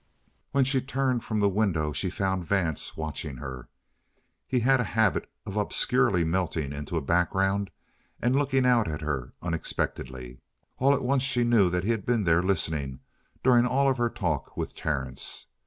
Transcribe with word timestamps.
When 0.51 0.63
she 0.63 0.81
turned 0.81 1.23
from 1.23 1.41
the 1.41 1.47
window, 1.47 1.91
she 1.93 2.09
found 2.09 2.43
Vance 2.43 2.97
watching 2.97 3.37
her. 3.37 3.67
He 4.47 4.61
had 4.61 4.79
a 4.79 4.83
habit 4.97 5.29
of 5.45 5.57
obscurely 5.57 6.23
melting 6.23 6.73
into 6.73 6.97
a 6.97 7.03
background 7.03 7.69
and 8.19 8.35
looking 8.35 8.65
out 8.65 8.87
at 8.87 9.01
her 9.01 9.33
unexpectedly. 9.43 10.39
All 10.79 10.95
at 10.95 11.03
once 11.03 11.21
she 11.21 11.43
knew 11.43 11.69
that 11.69 11.83
he 11.83 11.91
had 11.91 12.03
been 12.07 12.23
there 12.23 12.41
listening 12.41 12.99
during 13.43 13.67
all 13.67 13.87
of 13.91 13.99
her 13.99 14.09
talk 14.09 14.57
with 14.57 14.73
Terence. 14.73 15.45